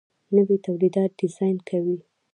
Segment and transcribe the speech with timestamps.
[0.35, 1.97] نوي تولیدات ډیزاین کوي.